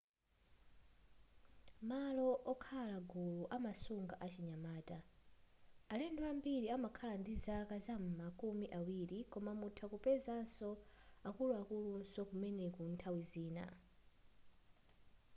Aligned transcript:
malo 1.89 2.29
okhala 2.51 2.97
gulu 3.11 3.43
amasunga 3.57 4.15
achinyamata 4.25 4.97
alendo 5.93 6.21
ambili 6.31 6.67
amakhala 6.75 7.15
ndi 7.19 7.33
zaka 7.45 7.75
zam'ma 7.85 8.27
kumi 8.39 8.65
awiri 8.79 9.19
koma 9.31 9.51
mutha 9.61 9.85
kupeza 9.93 10.33
akuluakulunso 11.27 12.19
kumeneku 12.29 12.81
nthawi 12.91 13.21
zina 13.31 13.65